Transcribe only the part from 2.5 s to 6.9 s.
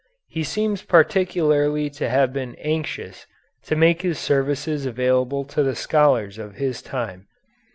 anxious to make his services available to the scholars of his